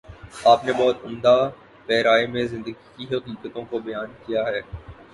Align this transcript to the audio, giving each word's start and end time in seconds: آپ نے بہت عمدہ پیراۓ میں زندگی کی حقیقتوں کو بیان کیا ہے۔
آپ 0.45 0.65
نے 0.65 0.73
بہت 0.73 1.03
عمدہ 1.03 1.35
پیراۓ 1.85 2.25
میں 2.27 2.45
زندگی 2.47 2.73
کی 2.97 3.15
حقیقتوں 3.15 3.65
کو 3.69 3.79
بیان 3.79 4.11
کیا 4.25 4.43
ہے۔ 4.45 4.61